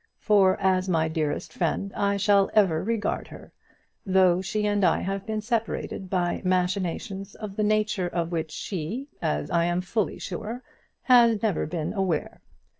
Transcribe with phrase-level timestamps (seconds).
[0.17, 3.53] For as my dearest friend I shall ever regard her,
[4.03, 9.09] though she and I have been separated by machinations of the nature of which she,
[9.21, 10.63] as I am fully sure,
[11.03, 12.41] has never been aware.